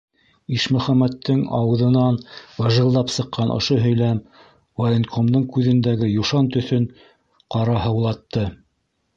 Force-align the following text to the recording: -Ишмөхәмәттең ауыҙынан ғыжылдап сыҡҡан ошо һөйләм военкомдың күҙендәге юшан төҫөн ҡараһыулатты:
-Ишмөхәмәттең 0.59 1.41
ауыҙынан 1.57 2.17
ғыжылдап 2.61 3.13
сыҡҡан 3.17 3.53
ошо 3.57 3.77
һөйләм 3.83 4.23
военкомдың 4.85 5.47
күҙендәге 5.57 6.11
юшан 6.15 6.53
төҫөн 6.57 6.93
ҡараһыулатты: 7.57 8.49